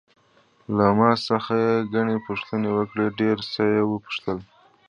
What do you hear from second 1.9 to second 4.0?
ګڼې پوښتنې وکړې، ډېر څه یې